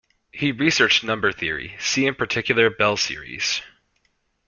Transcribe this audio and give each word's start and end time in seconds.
He 0.31 0.51
researched 0.51 1.03
number 1.03 1.31
theory; 1.31 1.75
see 1.79 2.07
in 2.07 2.15
particular 2.15 2.71
Bell 2.71 2.97
series. 2.97 3.61